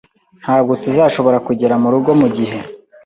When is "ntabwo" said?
0.41-0.71